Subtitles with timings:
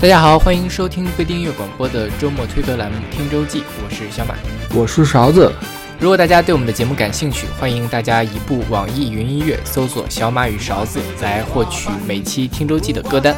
[0.00, 4.34] 大家好，欢迎收听被订阅广播的周末推歌栏目《听周记》，我是小马，
[4.74, 5.52] 我是勺子。
[5.98, 13.36] 如果大家对我们的节目感兴趣，欢迎大家移步网易云音乐搜索“小马与勺子”来获取每期《听周记》的歌单。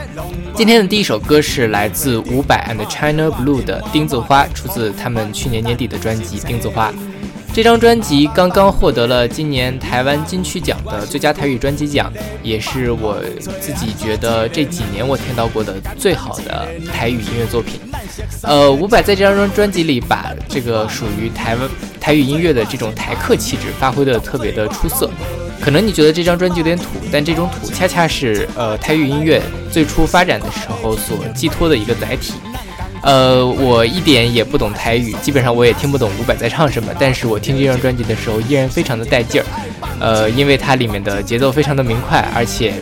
[0.54, 6.92] 今天的第一首歌是来自伍佰 and China Blue 的《钉子花》，出自他们去年年底的专辑《钉子花》。
[7.54, 12.10] 这张专辑刚刚获得了今年台湾金曲奖的最佳台语专辑奖，
[12.42, 13.22] 也是我
[13.60, 17.78] 自己觉得这几年我听到过的最好的台语音乐作品。
[18.42, 21.68] 呃，伍佰在这张专辑里把这个属于台湾
[22.00, 25.10] 台语音乐的这种台客气质发挥的特别的出色。
[25.60, 32.32] 可能你觉得这张专辑有点土，但这种土恰恰是呃台语音乐最初发展的时候所寄托的一个载体。
[33.02, 36.92] 呃，我一点也不懂台语，基本上我也听不懂伍佰在唱什么。
[36.98, 39.46] 但是我听这张专辑的时候，依然非常的带劲儿。
[39.98, 42.74] 呃，因为它里面的节奏非常的明快，而且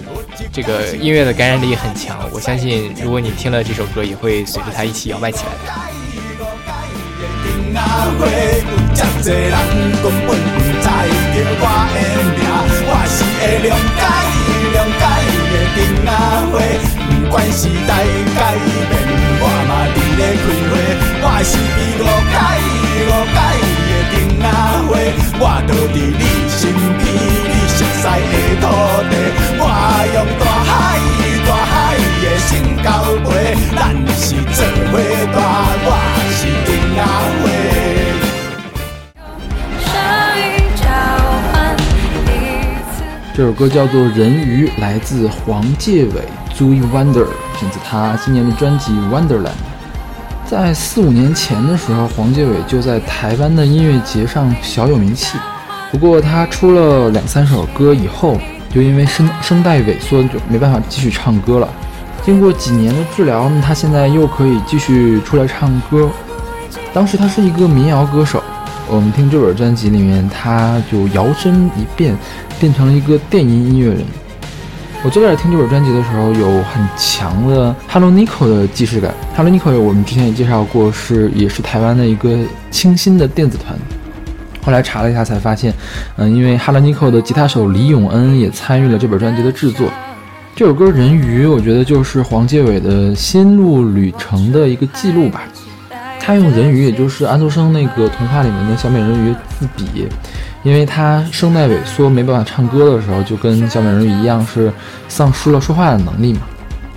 [0.52, 2.18] 这个音乐的感染力很强。
[2.32, 5.72] 我相信，如果你听了这首歌，也会随着它一起摇摆起来的。
[17.30, 18.04] 管时代
[18.34, 19.09] 改变，
[20.20, 20.72] 我嘛伫咧开花。
[21.22, 22.36] 我是被误解、
[23.08, 23.38] 误解
[23.88, 24.44] 的丁仔
[24.86, 24.92] 花，
[25.40, 26.60] 我倒伫你身
[27.00, 27.02] 边，
[27.48, 28.64] 你熟悉的土
[29.08, 29.12] 地。
[29.58, 29.62] 我
[30.14, 30.70] 用大海、
[31.46, 31.72] 大海
[32.20, 32.48] 的心
[32.82, 32.86] 交
[33.24, 33.28] 陪，
[33.74, 33.78] 咱
[34.14, 34.58] 是做
[34.92, 34.94] 伙
[35.32, 35.38] 大，
[35.86, 35.88] 我
[36.36, 37.00] 是丁仔
[37.42, 37.44] 花。
[43.32, 46.28] 这首歌叫做《人鱼》，来自黄介伟。
[46.54, 47.26] Zoe Wonder
[47.58, 49.44] 选自他今年的专辑《Wonderland》。
[50.50, 55.38] 在四五年前的时候，黄杰伟就在台湾的音乐节上小有名气。
[55.92, 58.36] 不过他出了两三首歌以后，
[58.68, 61.68] 就因为声声带萎缩，就没办法继续唱歌了。
[62.24, 66.10] 经过几年的治疗，他现在又可以继续出来唱歌。
[66.92, 68.42] 当时他是一个民谣歌手，
[68.88, 72.18] 我们听这本专辑里面，他就摇身一变，
[72.58, 74.04] 变成了一个电音音乐人。
[75.02, 79.14] 我最开始听这本专辑的时候，有很强的 Hello Nico 的既视感。
[79.34, 82.36] Hello Nico 我们之前也介绍过，是也是台湾的一个
[82.70, 83.74] 清新的电子团。
[84.62, 85.72] 后来查了一下才发现，
[86.16, 89.88] 嗯，因为 Hello Nico 的吉他手李永恩也参与了这本专辑的制作。
[90.54, 95.44] 这首歌《人鱼》，我觉得就是黄介伟的心路旅程的一个记录吧。
[96.20, 100.06] 他用人鱼，也就是安徒生那个童话里面的小美人鱼自比。
[100.62, 104.72] 因为他声带萎缩，没办法唱歌的时候，就跟小美人鱼一样，是
[105.08, 106.40] 丧失了说话的能力嘛。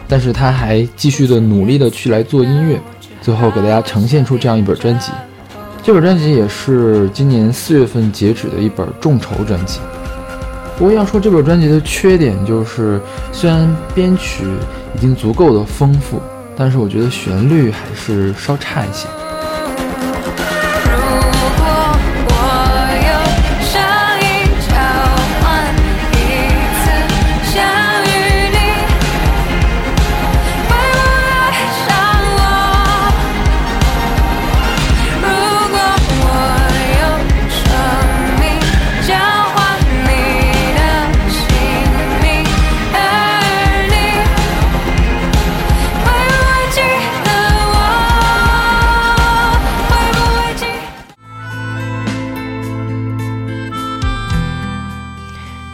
[0.07, 2.79] 但是他还继续的努力的去来做音乐，
[3.22, 5.12] 最后给大家呈现出这样一本专辑。
[5.81, 9.79] 这本专辑也是今年四月份截止的一本众筹专辑。
[10.78, 13.00] 不过要说这本专辑的缺点，就是
[13.31, 14.44] 虽然编曲
[14.96, 16.22] 已经足够的丰富，
[16.56, 19.07] 但是我觉得旋律还是稍差一些。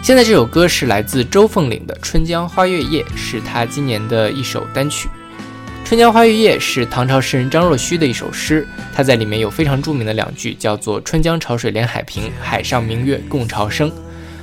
[0.10, 5.08] 现在这首歌是来自周凤岭的《春江花月夜》，是他今年的一首单曲。
[5.88, 13.92] 《春江花月夜》是唐朝诗人张若虚的一首诗，他在里面有非常著名的两句，叫做“春江潮水连海平，海上明月共潮生”。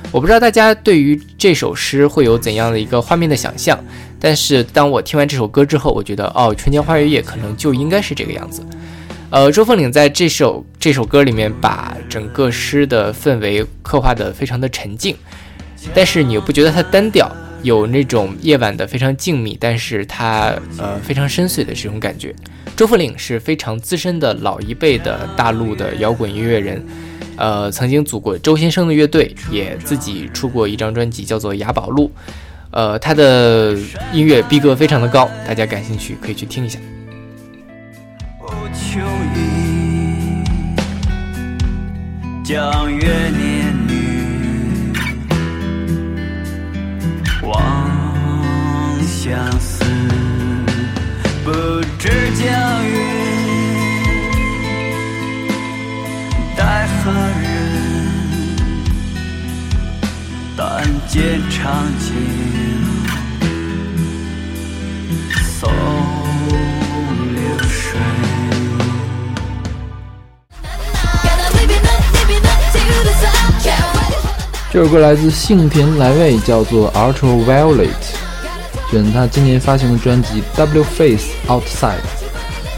[0.09, 3.77] 我不知道大家对于这首诗会有怎样的一个画面的想象，
[4.21, 8.65] 但是当我听完这首歌之后，我觉得哦，《春江花月夜》可能就应该是这个样子。
[9.29, 15.13] 呃，周凤岭在这首这首歌里面把整个诗的氛围刻画的非常的沉静。
[15.93, 17.31] 但是你又不觉得它单调，
[17.63, 22.33] 有那种夜晚的非常静谧，但是它呃非常深邃的这种感觉。
[22.75, 26.85] 周凤岭是非常资深的老一辈的大陆的摇滚音乐人，
[27.35, 32.05] 呃，曾经组过周先生的乐队，也自己出过一张专辑叫做《雅宝路》，
[32.69, 33.75] 呃，他的
[34.13, 36.77] 音乐逼格非常的高，大家感兴趣可以去听一下。
[49.29, 49.83] 相思，
[51.43, 51.51] 不
[51.99, 52.07] 知
[52.39, 52.47] 江
[56.55, 57.45] 待何人？
[60.55, 61.85] 但见长
[65.59, 65.69] 送
[67.33, 67.99] 流水。
[74.71, 77.89] 这首歌来自幸田来未，叫做《Ultraviolet》。
[78.89, 81.95] 选他今年发行的专辑《W Face Outside》。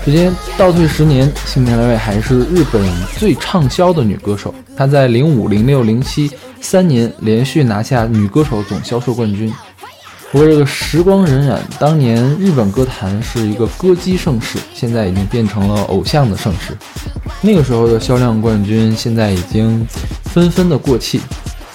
[0.06, 2.82] 时间倒退十年，幸田来未还是日本
[3.18, 4.54] 最畅销的女歌手。
[4.76, 9.54] 她在零五、零六、零七三年连续拿下女歌手总销售冠军。
[10.32, 16.78] 不过，这个时光荏苒，当年日本歌坛是一个歌姬盛世，现在已经变成了偶像的盛世。
[17.42, 19.86] 那个时候的销量冠军，现在已经
[20.26, 21.20] 纷纷的过气。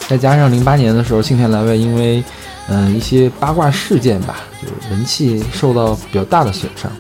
[0.09, 2.23] 再加上零八年的时候，幸田来未因为
[2.69, 6.91] 嗯一些八卦事件吧，就是人气受到比较大的损伤。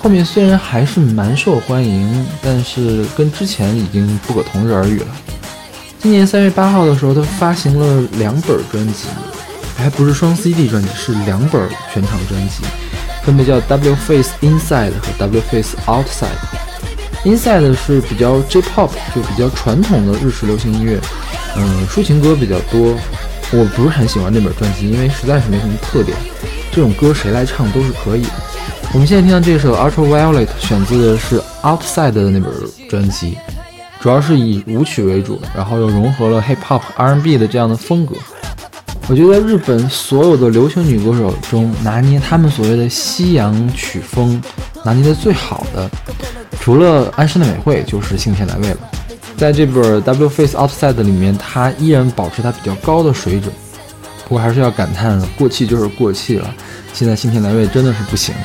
[0.00, 5.06] 后面虽然还是蛮受欢迎，但是跟之前已经不可同日而语了。
[5.98, 9.06] 今年三月八号的时候，他发行了两本专辑，
[9.76, 12.62] 还不是双 CD 专辑，是两本全场专辑，
[13.24, 16.28] 分别叫《W Face Inside》和《W Face Outside》。
[17.24, 21.00] Inside 是比较 J-pop，就比较传统的日式流行音乐，
[21.56, 22.94] 嗯，抒情歌比较多。
[23.52, 26.16] 我不是很喜欢这本专辑，因为实在是没什么特点。
[26.72, 28.30] 这种歌谁来唱都是可以的。
[28.92, 32.52] 我们现在听到这首《Ultraviolet》，选自的是 Outside 的那本
[32.88, 33.36] 专辑，
[34.00, 38.14] 主要是以舞曲为主，然后又融合了 Hip Hop、R&B 的这样的风格。
[39.08, 44.42] 我觉得日本所有的流行女歌手中，拿捏他们所谓的西洋曲风
[44.84, 45.88] 拿捏的最好的。
[46.60, 48.78] 除了安室奈美惠，就是幸田来未了。
[49.36, 53.52] 在这本《W Face Outside》里面，它依然保持它比较高的水准。
[54.24, 56.54] 不过还是要感叹，过气就是过气了。
[56.94, 58.44] 现在新田来未真的是不行了。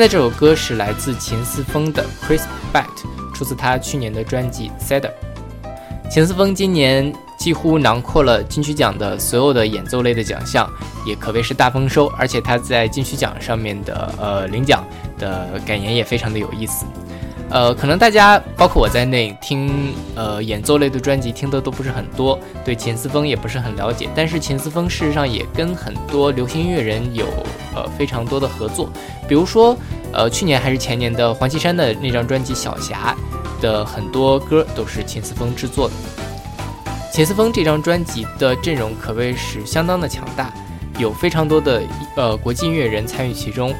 [0.00, 2.40] 现在这首歌是来自秦思峰的《Chris
[2.72, 2.86] Bat》，
[3.34, 5.10] 出自他去年的专辑《Sadder》。
[6.10, 10.66] 秦思峰今年几乎囊括了金曲奖的所有的演奏类的奖项，
[11.04, 12.06] 也可谓是大丰收。
[12.16, 14.82] 而且他在金曲奖上面的呃领奖
[15.18, 16.86] 的感言也非常的有意思。
[17.50, 24.08] 呃，可能大家包括我在内听呃演奏类的专辑听的都不是很多，对秦思峰也不是很了解。
[24.14, 27.26] 但是秦思峰事实上也跟很多流行音乐人有
[27.74, 28.88] 呃非常多的合作，
[29.28, 29.76] 比如说
[30.12, 33.16] 呃去年还是前年的黄绮珊的那张专辑《小霞》
[33.60, 35.94] 的很多歌都是秦思峰制作的。
[37.12, 40.52] 秦思峰这张专辑的阵容可谓是相当的强大，
[41.00, 41.82] 有非常多的
[42.14, 43.74] 呃国际音乐人参与其中，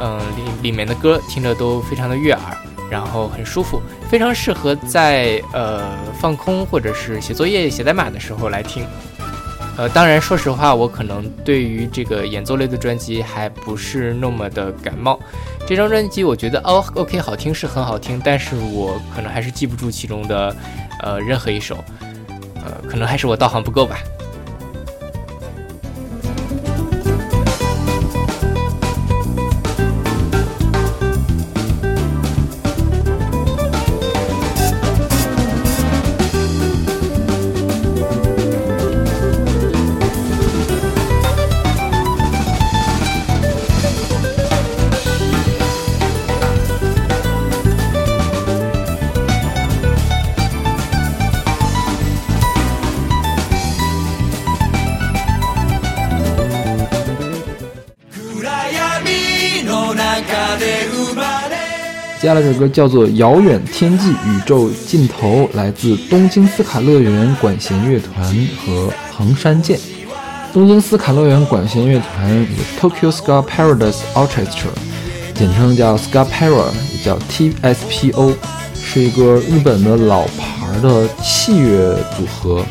[0.00, 0.18] 嗯
[0.62, 2.56] 里里面的歌听着都非常的悦耳。
[2.90, 5.82] 然后很舒服，非常适合在呃
[6.18, 8.84] 放空或者是写作业、写代码的时候来听。
[9.76, 15.20] 呃，当然，说实话，我可能对于这个演奏类的专辑还不是那么的感冒。
[15.66, 20.56] 这张专辑我觉得哦，OK，好听是很好听，但是我可能还是记不住其中的
[21.02, 21.76] 呃任何一首。
[22.64, 23.98] 呃，可能还是我道行不够吧。
[62.26, 69.78] 接下来这首歌叫做《遥远天际宇宙尽头》，来自东京斯卡乐园管弦乐团和横山健。
[70.52, 72.44] 东京斯卡乐园管弦乐团
[72.80, 74.72] （Tokyo Ska Paradise Orchestra），
[75.34, 78.34] 简称叫 Ska Para，也叫 TSPO，
[78.74, 82.66] 是一个日本的老牌的器乐组合。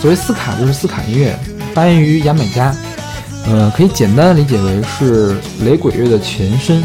[0.00, 1.38] 所谓斯卡就是斯卡音乐，
[1.72, 2.74] 发源于牙买加。
[3.46, 6.82] 呃，可以简单的理解为是雷鬼乐的前身。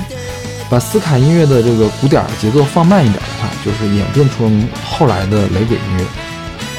[0.69, 4.51] 把斯卡音乐的这个鼓点节奏放慢一点的话，就是演变出
[4.83, 6.05] 后来的雷鬼音乐。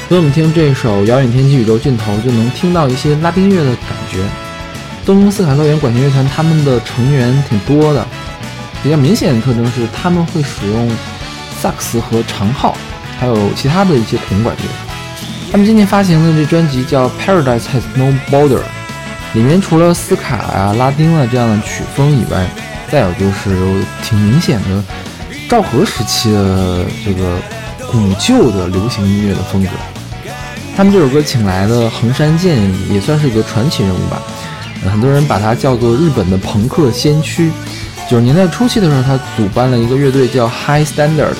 [0.07, 4.19] 所以我们听这首《遥远天际宇宙尽头》，就能听到一些拉丁乐的感觉。
[5.05, 8.05] 东京斯卡乐园管弦乐团他们的成员挺多的，
[8.83, 10.91] 比较明显的特征是他们会使用
[11.59, 12.77] 萨克斯和长号，
[13.19, 14.63] 还有其他的一些铜管乐。
[15.51, 18.59] 他们今年发行的这专辑叫《Paradise Has No Border》，
[19.33, 22.47] 里面除了斯卡啊、拉丁啊这样的曲风以外，
[22.91, 24.83] 再有就是有挺明显的
[25.49, 27.37] 昭和时期的这个
[27.91, 29.69] 古旧的流行音乐的风格。
[30.75, 32.57] 他们这首歌请来的横山健
[32.89, 34.21] 也算是一个传奇人物吧，
[34.89, 37.51] 很多人把他叫做日本的朋克先驱。
[38.09, 41.35] 九十年代初期的时候，他组办了一个乐队叫 High Standard，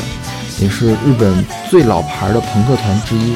[0.59, 3.35] 也是日本最老牌的朋克团之一。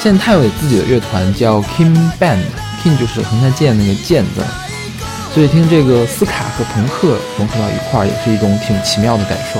[0.00, 4.42] 现在他有自己的乐团叫 King Band，King 就是横山健那个健字，
[5.32, 9.58] 所以听这个斯卡和朋克融合到一块儿，也是一种挺奇妙的感受。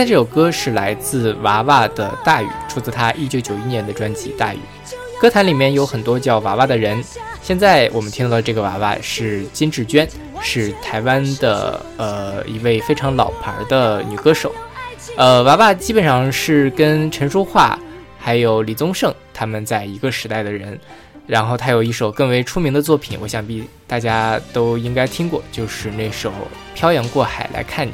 [0.00, 4.58] 在这首歌是来自娃娃的《大雨》，出自他一九九一年的专辑《大雨》。
[5.20, 7.04] 歌坛里面有很多叫娃娃的人，
[7.42, 10.08] 现在我们听到的这个娃娃是金智娟，
[10.40, 14.54] 是台湾的呃一位非常老牌的女歌手。
[15.18, 17.78] 呃，娃娃基本上是跟陈淑桦
[18.18, 20.80] 还有李宗盛他们在一个时代的人。
[21.26, 26.30] 然后他有一首更为出名的作品，我想必大家都应该听过，就是那首
[26.74, 27.92] 《漂洋过海来看你》。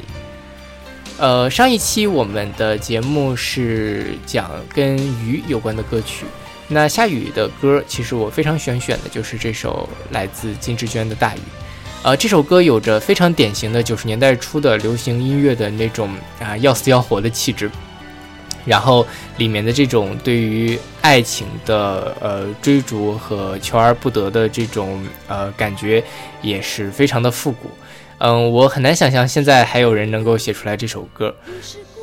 [1.19, 4.95] 呃，上一期我们的节目是讲跟
[5.25, 6.25] 鱼有关的歌曲，
[6.67, 11.39] 那下雨的歌，其实我非常喜欢选的就是这首来自金志娟的《大雨》。
[12.03, 16.07] 呃，这首歌有着非常典型的九十年代初的流行音乐的那种
[16.39, 17.69] 啊要死要活的气质，
[18.63, 19.05] 然后
[19.37, 26.03] 里面的这种对于爱情的呃追逐和求而不得的这种呃感觉，
[26.43, 27.71] 也是非常的复古。
[28.19, 31.35] 嗯，我很难想象现在还有人能够写出来这首歌。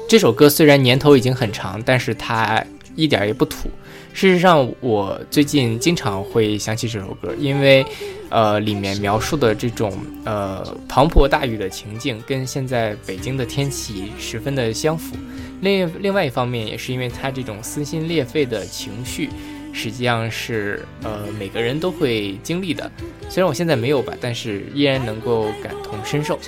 [0.08, 3.68] 这首歌虽然年头已经很长，但是它一点也不土。
[4.12, 7.84] 事实上，我最近经常会想起这首歌，因为，
[8.28, 9.92] 呃，里面描述的这种
[10.24, 15.16] 呃磅礴大雨的情境，跟现在北京的天气十分的相符。
[15.62, 19.30] 另另外一方面，也是因为它这种撕心裂肺的情绪。
[19.74, 22.90] 实际上是，呃，每个人都会经历的。
[23.28, 26.38] 虽然我现在没有吧，但是依然能够感同身受。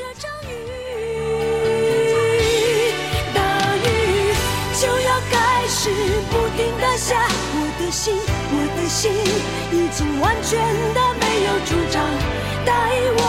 [3.34, 3.88] 大雨
[4.80, 5.90] 就要开始
[6.30, 8.14] 不停的下，我的心，
[8.52, 9.12] 我的心
[9.72, 10.56] 已经完全
[10.94, 12.00] 的没有主张，
[12.64, 12.72] 带
[13.18, 13.20] 我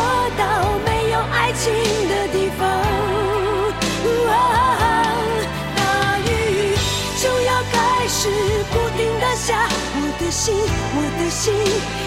[10.54, 11.54] 我的心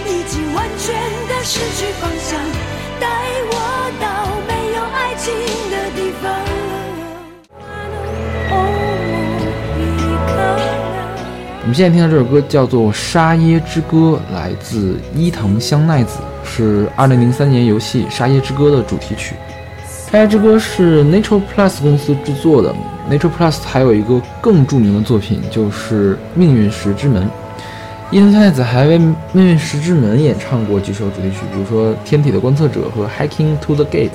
[0.07, 0.95] 已经完全
[1.29, 2.41] 的失去方向，
[2.99, 3.07] 带
[3.51, 3.55] 我
[4.01, 4.07] 到
[4.49, 5.35] 没有爱情
[5.71, 6.33] 的地方。
[11.63, 19.35] 我们现在听到这首歌叫做《沙耶之歌》，来自伊藤香奈子，是2003年游戏《沙耶之歌》的主题曲。
[20.11, 22.75] 《沙耶之歌》是 Nature Plus 公司制作的
[23.11, 27.23] ，Nature Plus 还有一个更著名的作品，就是《命运石之门》。
[28.13, 28.99] 伊藤香奈子还为
[29.33, 34.09] 《命运石之门》演唱过几首主题曲，比如说《天体的观测者》和《Hiking to the Gate》，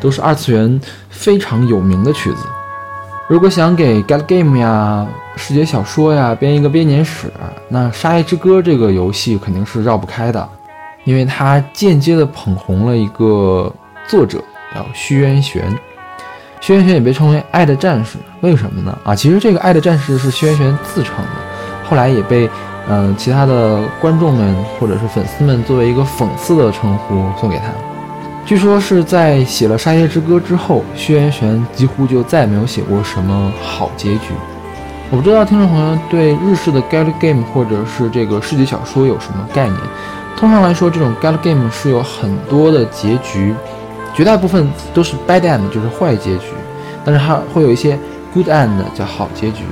[0.00, 2.38] 都是二次元非常有名的曲子。
[3.28, 7.32] 如果想给《Gal Game》呀、视觉小说呀编一个编年史，
[7.68, 10.48] 那《沙耶之歌》这个游戏肯定是绕不开的，
[11.04, 13.72] 因为它间接的捧红了一个
[14.08, 14.42] 作者，
[14.74, 15.62] 叫虚渊玄。
[16.60, 18.98] 虚渊玄也被称为“爱的战士”，为什么呢？
[19.04, 22.50] 啊，其实这个“爱的战士”是虚渊玄自称的，后来也被。
[22.88, 27.64] 嗯，其他的观众们或者是粉丝们作为一个讽刺的称呼送给他。
[28.44, 34.32] 据说是在写了《沙耶之歌》之后，薛元玄几乎就再也没有写过什么好结局。
[35.10, 39.76] 我不知道听众朋友对日式的 gal game 或者是这个世纪小说有什么概念？
[40.36, 43.54] 通常来说，这种 gal game 是有很多的结局，
[44.14, 46.46] 绝大部分都是 bad end，就是坏结局，
[47.04, 47.98] 但是它会有一些
[48.32, 49.64] good end，叫好结局。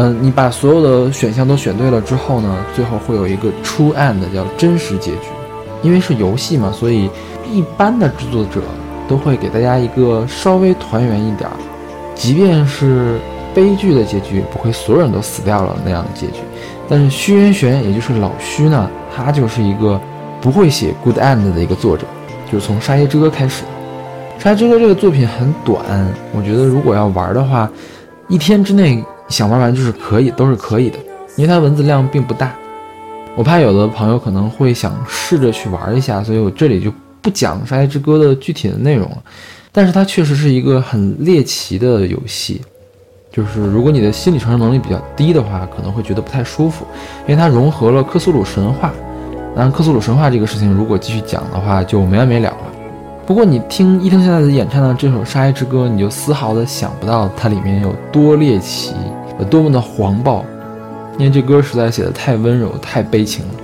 [0.00, 5.22] 嗯，你把所有的选项都选对了之后呢，最后会有一个 true end，叫真实结局。
[5.82, 7.10] 因为是游戏嘛，所以
[7.52, 8.60] 一般的制作者
[9.08, 11.56] 都会给大家一个稍微团圆一点儿，
[12.14, 13.18] 即便是
[13.52, 16.42] 悲剧的结局，不会所有人都死掉了那样的结局。
[16.88, 20.00] 但是虚渊玄，也就是老虚呢，他就是一个
[20.40, 22.06] 不会写 good end 的一个作者，
[22.52, 23.64] 就是从《沙耶之歌》开始。
[24.40, 25.84] 《沙耶之歌》这个作品很短，
[26.32, 27.68] 我觉得如果要玩的话，
[28.28, 29.04] 一天之内。
[29.28, 30.98] 想玩完就是可以，都是可以的，
[31.36, 32.54] 因为它文字量并不大。
[33.36, 36.92] 我怕有的朋友可能会想试着去玩一下，所以我这里就
[37.22, 39.18] 不讲《沙耶之歌》的具体的内容了。
[39.70, 42.60] 但是它确实是一个很猎奇的游戏，
[43.30, 46.84] 就是如果你的心理承受能力比较低的话，可能会觉得不太舒服，
[47.26, 48.92] 因为它融合了克苏鲁神话。
[49.54, 52.56] 当然，克苏鲁神话这个事情如果继续讲的话，就没完没了了。
[53.26, 58.94] 不过你听伊藤现在的演唱的这首《沙耶之歌》，你就丝毫的想不到它里面有多猎奇，
[59.38, 60.44] 有多么的黄暴，
[61.18, 63.54] 因为这歌实在写的太温柔、太悲情了。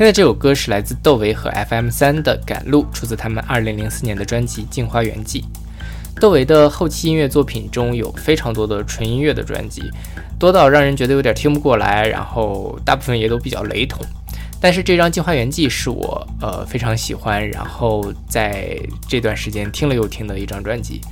[0.00, 5.44] 现在这首歌是来自窦唯和 FM 三的《赶路》，出自他们2004年的专辑《镜花缘记》。
[6.18, 9.82] 窦唯的后期音乐作品中有非常多的纯音乐的专辑，
[10.38, 14.02] 多到让人觉得有点听不过来，然后大部分也都比较雷同。
[14.58, 21.02] 但是这张《镜花缘记》是我呃非常喜欢，然后在这段时间听了又听的一张专辑，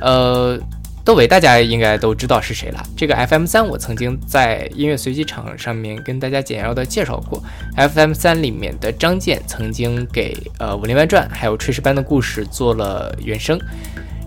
[0.00, 0.58] 呃。
[1.04, 2.80] 窦唯大家应该都知道是谁了。
[2.96, 7.42] 这个 FM 三我曾经在音乐随机场上面跟大家简要的介绍过。
[7.76, 13.58] FM 三里面的张健曾经给呃《武林外传》还有《炊事班的故事》做了原声，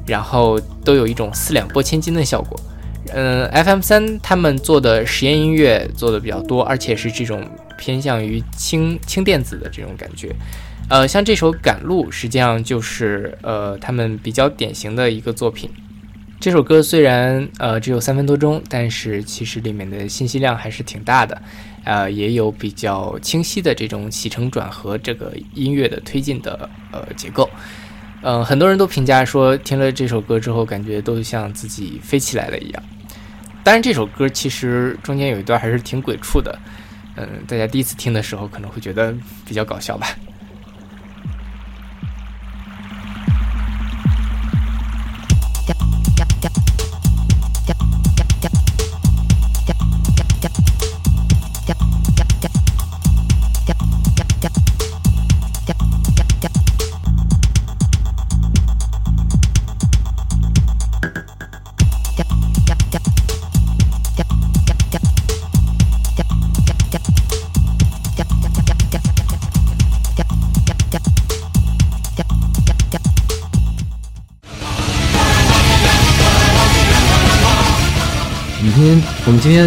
[0.06, 2.60] 然后都有一种四两拨千斤的效果。
[3.14, 10.36] 嗯，FM 三他们做的实验音乐做的比较多，而且是这种偏向于轻轻电子的这种感觉。
[10.90, 15.70] 呃，像这首《赶路》，实际上就是呃他们比较典型的一个作品。
[16.40, 21.42] 这首歌虽然呃只有三分多钟，但是其实里面的信息量还是挺大的，
[21.84, 27.50] 呃，也有比较清晰的这种起承转合这个音乐的推进的呃结构，
[28.22, 32.84] 嗯，很多人都评价说听了这首歌之后，感觉都像自己飞起来了一样。
[33.64, 36.60] 当然，这首歌其实中间有一段还是挺鬼畜的，
[37.16, 39.16] 嗯，大家第一次听的时候可能会觉得
[39.48, 40.08] 比较搞笑吧。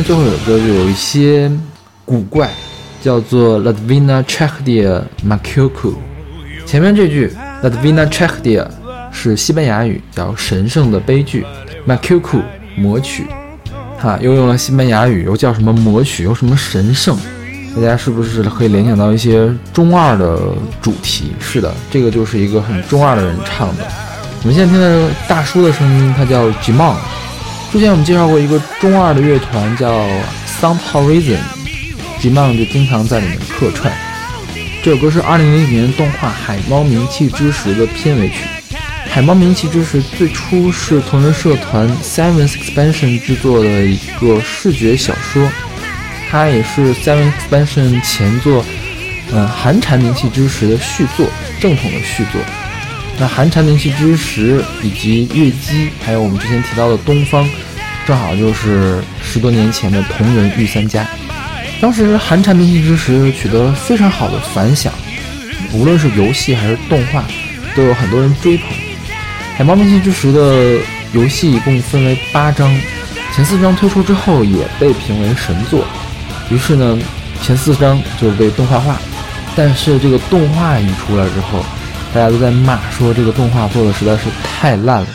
[0.03, 1.51] 最后有一首歌就有一些
[2.05, 2.51] 古怪，
[3.03, 5.95] 叫做 Latvina Chekdia Makuku。
[6.67, 7.33] 前面这句
[7.63, 8.67] Latvina Chekdia
[9.11, 11.45] 是西班牙语，叫神圣的悲剧
[11.87, 12.41] ；Makuku
[12.77, 13.27] 魔曲，
[13.99, 17.17] 哈，又用了西班牙语，又叫什么魔曲，又什么神圣？
[17.75, 20.39] 大家是不是可以联想到一些中二的
[20.81, 21.33] 主题？
[21.41, 23.87] 是的，这个就是一个很中二的人唱的。
[24.43, 26.97] 我们现在听到大叔的声音，他叫橘猫。
[27.71, 29.91] 之前我们介绍过一个中二的乐团叫
[30.59, 33.93] Sound Horizon，Jimon 就经常在里面客串。
[34.83, 38.37] 这首歌是2009年动画《海猫鸣泣之时》的片尾曲。
[39.11, 45.47] 《海猫鸣泣之时》最初是同人社团 Seventh Expansion 制作的一个视觉小说，
[46.31, 48.65] 它也是 Seventh Expansion 前作，
[49.31, 51.27] 嗯，《寒蝉鸣泣之时》的续作，
[51.61, 52.41] 正统的续作。
[53.21, 57.49] 那寒蝉鸣泣之时，以及月姬，还有我们之前提到的东方，
[58.07, 61.05] 正好就是十多年前的同人御三家。
[61.81, 64.93] 当时寒蝉鸣泣之时取得了非常好的反响，
[65.73, 67.25] 无论是游戏还是动画，
[67.75, 68.69] 都有很多人追捧。
[69.57, 70.79] 海猫鸣泣之时的
[71.13, 72.73] 游戏一共分为八章，
[73.35, 75.85] 前四章推出之后也被评为神作，
[76.51, 76.97] 于是呢，
[77.43, 78.97] 前四章就被动画化。
[79.57, 81.65] 但是这个动画一出来之后，
[82.15, 85.07] 大家都在骂说这个动画做的实在是太烂了，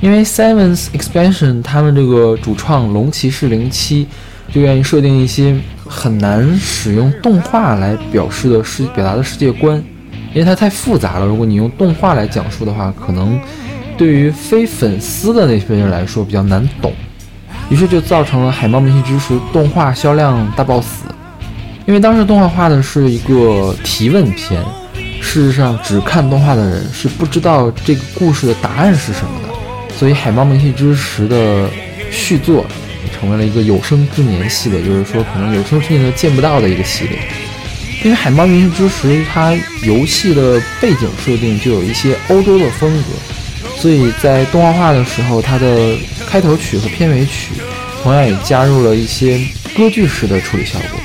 [0.00, 4.08] 因为 Seven's Expansion 他们这个主创龙骑士零七
[4.52, 5.54] 就愿意设定一些
[5.86, 9.76] 很难使用动画来表示的世表达的世界观，
[10.32, 11.26] 因为它太复杂了。
[11.26, 13.38] 如果你用动画来讲述的话，可能
[13.96, 16.92] 对于非粉丝的那些人来说比较难懂，
[17.68, 21.04] 于是就造成了《海猫鸣泣之时》动画销量大爆死，
[21.86, 24.62] 因为当时动画画的是一个提问片。
[25.22, 31.70] 事实上，只看动画的人是不知道这个故事的答案是什么的，所以《海猫鸣泣之时》的
[32.10, 32.66] 续作，
[33.14, 37.18] 成为了一个有生之年系列，就是说可能有生之年都见不到的一个系列。
[38.04, 39.54] 因为《海猫明日之时》它
[39.84, 45.96] 游戏的背景设定就有一些欧洲的风格，所以在动画化的时候，它的
[46.28, 47.54] 开头曲和片尾曲
[48.02, 49.40] 同样也加入了一些
[49.74, 51.00] 歌剧式的处理效果。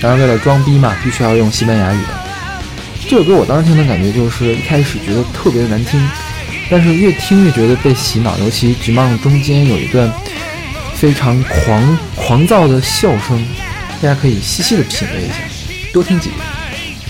[0.00, 1.98] 当然，为了装逼嘛，必须要用西班牙语。
[3.08, 5.98] 这首歌我当时听的感觉就是一开始觉得特别的难听，
[6.68, 10.12] 但是越听越觉得被洗脑，尤其橘梦中间有一段
[10.94, 13.42] 非常狂狂躁的笑声，
[14.02, 15.36] 大家可以细细的品味一下，
[15.90, 16.38] 多听几遍。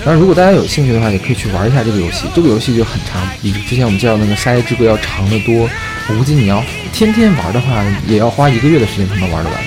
[0.04, 2.26] 当然，如果大家有兴趣的话，也可以去玩一下这个游戏。
[2.32, 5.68] 这个游戏就很长，比之前我们介绍那个《沙耶之歌》要长得多。
[6.08, 9.58] 我估计你要天天玩的话，也要花一个月的时间才能玩得完。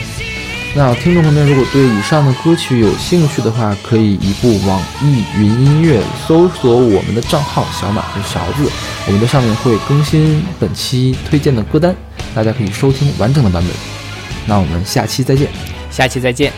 [0.73, 8.71] 那听众朋友们，如果对以上的歌曲有兴趣的话，可以一步网易云音乐搜索我们的账号“小马和勺子”，
[9.05, 11.93] 我们在上面会更新本期推荐的歌单，
[12.33, 13.73] 大家可以收听完整的版本。
[14.45, 15.49] 那我们下期再见。
[15.89, 16.53] 下期再见。